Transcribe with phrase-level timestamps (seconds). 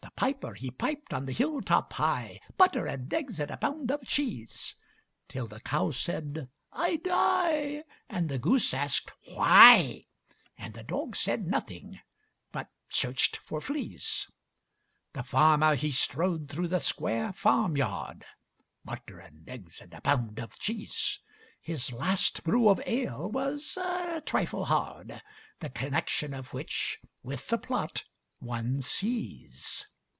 [0.21, 3.89] The piper he pipŌĆÖd on the hill top high, (Butter and eggs and a pound
[3.89, 4.75] of cheese)
[5.27, 9.39] Till the cow said, ŌĆ£I die, ŌĆØ and the goose asked ŌĆ£Why?
[9.71, 10.05] ŌĆØ
[10.59, 12.01] And the dog said nothing,
[12.51, 14.29] but searchŌĆÖd for fleas.
[15.13, 18.23] The farmer he strode through the square farmyard;
[18.85, 21.19] (Butter and eggs and a pound of cheese)
[21.63, 25.19] His last brew of ale was a trifle hard,
[25.61, 28.03] The connection of which with the plot
[28.37, 29.87] one sees.